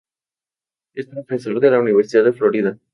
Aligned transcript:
Es 0.95 1.05
profesor 1.05 1.59
de 1.59 1.69
la 1.69 1.79
Universidad 1.79 2.23
de 2.23 2.33
Florida. 2.33 2.75